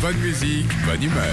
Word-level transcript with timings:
bonne 0.00 0.16
musique, 0.18 0.66
bonne 0.86 1.02
humeur. 1.02 1.24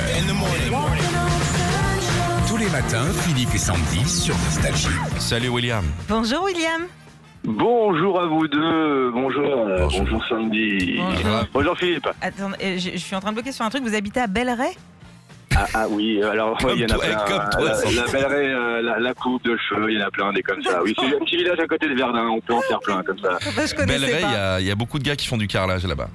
Tous 2.48 2.58
les 2.58 2.70
matins, 2.70 3.06
Philippe 3.26 3.54
et 3.54 3.58
Sandy 3.58 4.08
sur 4.08 4.36
Nostalgie. 4.36 4.88
Salut 5.20 5.50
William. 5.50 5.84
Bonjour 6.08 6.44
William. 6.44 6.84
Bonjour 7.46 8.22
à 8.22 8.26
vous 8.28 8.48
deux, 8.48 9.12
bonjour, 9.12 9.44
euh, 9.68 9.78
Bonjour. 9.82 10.00
bonjour, 10.02 10.26
Sandy. 10.30 10.96
Bonjour. 10.98 11.46
Bonjour 11.54 11.78
Philippe. 11.78 12.08
Attends, 12.22 12.52
euh, 12.64 12.78
je, 12.78 12.92
je 12.92 12.98
suis 12.98 13.16
en 13.16 13.20
train 13.20 13.32
de 13.32 13.36
bloquer 13.36 13.52
sur 13.52 13.66
un 13.66 13.70
truc. 13.70 13.84
Vous 13.84 13.96
habitez 13.96 14.22
à 14.22 14.28
Belleret? 14.28 14.72
Ah, 15.56 15.66
ah 15.74 15.86
oui, 15.90 16.24
alors 16.24 16.58
ouais, 16.64 16.72
il 16.76 16.82
y 16.82 16.84
en 16.86 16.88
a 16.88 16.94
toi, 16.96 17.04
plein. 17.06 17.16
comme 17.28 17.50
toi, 17.52 17.64
la, 17.70 17.76
Sandy. 17.76 17.96
la 17.96 18.04
belleraie, 18.08 18.48
euh, 18.54 18.82
la, 18.82 19.00
la 19.00 19.14
coupe 19.14 19.44
de 19.44 19.56
cheveux, 19.70 19.92
il 19.92 20.00
y 20.00 20.04
en 20.04 20.08
a 20.08 20.12
plein 20.12 20.32
des 20.34 20.42
comme 20.42 20.64
ça. 20.64 20.82
Oui, 20.84 20.96
c'est 20.98 21.06
un 21.16 21.20
petit 21.20 21.36
village 21.38 21.60
à 21.60 21.68
côté 21.68 21.88
de 21.90 21.94
Verdun, 21.96 22.28
on 22.30 22.40
peut 22.40 22.54
en 22.54 22.62
faire 22.62 22.80
plein 22.80 23.04
comme 23.04 23.20
ça. 23.20 23.38
Bah, 23.56 23.66
Je 23.68 23.76
connaissais 23.76 24.00
Belleret, 24.00 24.22
il 24.24 24.30
y, 24.30 24.34
pas. 24.34 24.54
a- 24.56 24.60
il 24.62 24.66
y 24.66 24.72
a 24.72 24.76
beaucoup 24.76 24.98
de 24.98 25.04
gars 25.04 25.16
qui 25.18 25.28
font 25.28 25.38
du 25.38 25.48
carrelage 25.48 25.86
là-bas. 25.86 26.08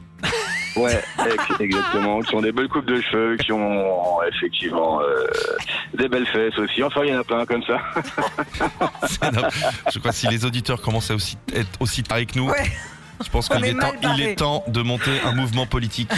Ouais, 0.78 1.02
ex- 1.26 1.60
exactement, 1.60 2.20
qui 2.20 2.34
ont 2.34 2.40
des 2.40 2.52
belles 2.52 2.68
coupes 2.68 2.86
de 2.86 3.00
cheveux, 3.00 3.36
qui 3.36 3.52
ont 3.52 4.22
effectivement 4.24 5.00
euh, 5.00 5.26
des 5.94 6.08
belles 6.08 6.26
fesses 6.26 6.58
aussi. 6.58 6.82
Enfin, 6.82 7.00
il 7.04 7.10
y 7.10 7.16
en 7.16 7.20
a 7.20 7.24
plein 7.24 7.44
comme 7.46 7.62
ça. 7.64 7.78
Je 9.92 9.98
crois 9.98 10.10
que 10.12 10.16
si 10.16 10.28
les 10.28 10.44
auditeurs 10.44 10.80
commencent 10.80 11.10
à 11.10 11.14
aussi, 11.14 11.36
être 11.54 11.68
aussi 11.80 12.02
tarés 12.02 12.26
que 12.26 12.38
nous, 12.38 12.48
Ouais. 12.48 12.70
je 13.24 13.28
pense 13.30 13.48
qu'il 13.48 13.64
est 13.64 13.70
est, 13.70 13.74
temps, 13.74 13.78
mal 13.80 13.94
il 14.02 14.08
barrés. 14.08 14.22
est 14.32 14.34
temps 14.36 14.64
de 14.68 14.82
monter 14.82 15.20
un 15.24 15.32
mouvement 15.32 15.66
politique 15.66 16.10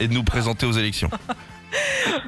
et 0.00 0.08
de 0.08 0.12
nous 0.14 0.24
présenter 0.24 0.66
aux 0.66 0.72
élections. 0.72 1.10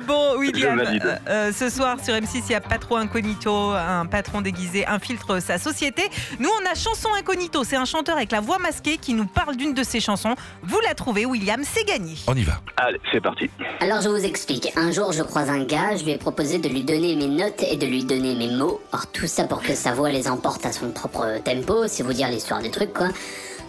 Bon, 0.07 0.37
William, 0.39 0.79
euh, 0.79 1.17
euh, 1.29 1.53
ce 1.53 1.69
soir 1.69 1.99
sur 2.03 2.15
M6, 2.15 2.43
il 2.47 2.53
y 2.53 2.55
a 2.55 2.61
pas 2.61 2.79
trop 2.79 2.97
incognito, 2.97 3.73
un 3.73 4.07
patron 4.07 4.41
déguisé 4.41 4.87
infiltre 4.87 5.41
sa 5.41 5.59
société. 5.59 6.03
Nous, 6.39 6.49
on 6.49 6.71
a 6.71 6.75
chanson 6.75 7.09
incognito. 7.19 7.65
C'est 7.65 7.77
un 7.77 7.85
chanteur 7.85 8.17
avec 8.17 8.33
la 8.33 8.41
voix 8.41 8.59
masquée 8.59 8.99
qui 8.99 9.15
nous 9.15 9.27
parle 9.27 9.57
d'une 9.57 9.75
de 9.75 9.83
ses 9.83 10.01
chansons. 10.01 10.35
Vous 10.63 10.79
la 10.87 10.95
trouvez, 10.95 11.27
William, 11.27 11.63
c'est 11.65 11.85
gagné. 11.85 12.15
On 12.27 12.35
y 12.35 12.43
va. 12.43 12.61
Allez, 12.77 13.01
c'est 13.13 13.21
parti. 13.21 13.51
Alors 13.81 14.01
je 14.01 14.09
vous 14.09 14.25
explique. 14.25 14.73
Un 14.77 14.93
jour, 14.93 15.13
je 15.13 15.23
croise 15.23 15.51
un 15.51 15.65
gars, 15.65 15.97
je 15.97 16.05
lui 16.05 16.13
ai 16.13 16.19
proposé 16.19 16.59
de 16.59 16.69
lui 16.69 16.83
donner 16.83 17.17
mes 17.17 17.29
notes 17.29 17.63
et 17.63 17.77
de 17.77 17.87
lui 17.87 18.05
donner 18.05 18.35
mes 18.35 18.51
mots. 18.51 18.81
Or 18.93 19.07
tout 19.11 19.27
ça 19.27 19.45
pour 19.45 19.63
que 19.63 19.75
sa 19.75 19.93
voix 19.93 20.11
les 20.11 20.29
emporte 20.29 20.65
à 20.67 20.73
son 20.73 20.91
propre 20.91 21.41
tempo, 21.45 21.87
c'est 21.87 22.03
vous 22.03 22.13
dire 22.13 22.29
l'histoire 22.29 22.63
du 22.63 22.71
truc 22.71 22.93
quoi. 22.93 23.09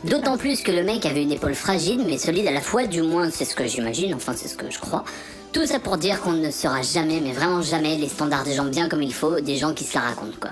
D'autant 0.05 0.37
plus 0.37 0.61
que 0.61 0.71
le 0.71 0.83
mec 0.83 1.05
avait 1.05 1.23
une 1.23 1.31
épaule 1.31 1.55
fragile 1.55 2.03
mais 2.07 2.17
solide 2.17 2.47
à 2.47 2.51
la 2.51 2.61
fois, 2.61 2.87
du 2.87 3.01
moins 3.01 3.29
c'est 3.29 3.45
ce 3.45 3.55
que 3.55 3.67
j'imagine, 3.67 4.13
enfin 4.13 4.33
c'est 4.35 4.47
ce 4.47 4.55
que 4.55 4.69
je 4.71 4.79
crois. 4.79 5.03
Tout 5.51 5.65
ça 5.65 5.79
pour 5.79 5.97
dire 5.97 6.21
qu'on 6.21 6.31
ne 6.33 6.51
sera 6.51 6.81
jamais, 6.81 7.19
mais 7.21 7.31
vraiment 7.33 7.61
jamais, 7.61 7.97
les 7.97 8.07
standards 8.07 8.43
des 8.43 8.53
gens 8.53 8.65
bien 8.65 8.87
comme 8.87 9.01
il 9.01 9.13
faut, 9.13 9.39
des 9.41 9.57
gens 9.57 9.73
qui 9.73 9.83
se 9.83 9.95
la 9.95 10.01
racontent 10.05 10.37
quoi. 10.39 10.51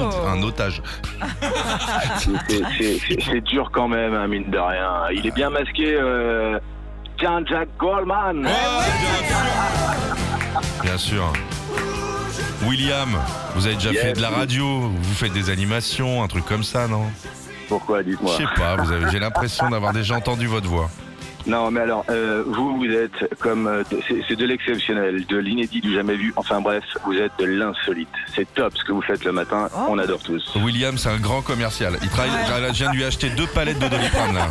Oh. 0.00 0.26
Un 0.26 0.42
otage. 0.42 0.82
C'est- 2.78 3.40
dur 3.42 3.70
quand 3.72 3.88
même, 3.88 4.14
hein, 4.14 4.26
mine 4.26 4.50
de 4.50 4.58
rien. 4.58 5.04
Il 5.12 5.26
est 5.26 5.30
bien 5.34 5.50
masqué. 5.50 5.94
Euh... 5.98 6.58
Tiens, 7.18 7.40
Jack 7.46 7.68
Goldman. 7.78 8.46
Bien 10.82 10.98
sûr. 10.98 11.32
William, 12.66 13.08
vous 13.54 13.66
avez 13.66 13.76
déjà 13.76 13.92
Yes. 13.92 14.02
fait 14.02 14.12
de 14.14 14.20
la 14.22 14.30
radio, 14.30 14.66
vous 14.80 15.14
faites 15.14 15.32
des 15.32 15.50
animations, 15.50 16.22
un 16.22 16.28
truc 16.28 16.44
comme 16.46 16.64
ça, 16.64 16.88
non? 16.88 17.04
Pourquoi, 17.68 17.98
Je 18.02 18.10
dites-moi 18.10 18.36
sais 18.36 18.44
pas, 18.56 18.76
vous 18.76 18.92
avez- 18.92 19.10
j'ai 19.10 19.18
l'impression 19.18 19.68
d'avoir 19.70 19.92
déjà 19.92 20.14
entendu 20.14 20.46
votre 20.46 20.68
voix. 20.68 20.88
Non, 21.48 21.70
mais 21.70 21.78
alors, 21.82 22.04
euh, 22.10 22.42
vous, 22.44 22.76
vous 22.76 22.90
êtes 22.90 23.32
comme. 23.38 23.68
euh, 23.68 23.84
C'est 24.28 24.34
de 24.34 24.44
l'exceptionnel, 24.44 25.24
de 25.26 25.36
l'inédit, 25.36 25.80
du 25.80 25.94
jamais 25.94 26.16
vu. 26.16 26.32
Enfin 26.34 26.60
bref, 26.60 26.82
vous 27.04 27.14
êtes 27.14 27.30
de 27.38 27.44
l'insolite. 27.44 28.08
C'est 28.34 28.52
top 28.54 28.76
ce 28.76 28.82
que 28.82 28.90
vous 28.90 29.00
faites 29.02 29.24
le 29.24 29.30
matin. 29.30 29.68
Oh. 29.72 29.86
On 29.90 29.98
adore 29.98 30.18
tous. 30.24 30.42
William, 30.56 30.98
c'est 30.98 31.08
un 31.08 31.18
grand 31.18 31.42
commercial. 31.42 31.96
Il 32.02 32.08
travaille, 32.08 32.32
je 32.72 32.72
viens 32.82 32.90
de 32.90 32.96
lui 32.96 33.04
acheter 33.04 33.30
deux 33.30 33.46
palettes 33.46 33.78
de 33.78 33.86
Doliprane 33.86 34.34
là. 34.34 34.48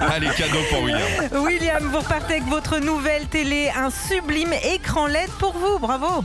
Allez, 0.12 0.26
cadeau 0.36 0.58
pour 0.68 0.82
William. 0.82 1.08
William, 1.44 1.84
vous 1.84 1.98
repartez 2.00 2.34
avec 2.34 2.46
votre 2.48 2.80
nouvelle 2.80 3.26
télé, 3.28 3.70
un 3.76 3.90
sublime 3.90 4.52
écran 4.74 5.06
LED 5.06 5.30
pour 5.38 5.52
vous. 5.52 5.78
Bravo. 5.78 6.24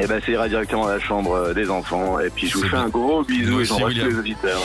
Et 0.00 0.06
ben, 0.06 0.20
ça 0.24 0.32
ira 0.32 0.48
directement 0.48 0.86
à 0.86 0.94
la 0.94 1.00
chambre 1.00 1.32
euh, 1.32 1.54
des 1.54 1.70
enfants. 1.70 2.20
Et 2.20 2.30
puis, 2.30 2.48
je 2.48 2.56
vous 2.56 2.62
fais 2.64 2.70
bien. 2.70 2.84
un 2.84 2.88
gros 2.88 3.22
bisou 3.24 3.60
et 3.60 3.64
j'embrasse 3.64 3.94
tous 3.94 4.06
les 4.06 4.18
auditeurs. 4.18 4.62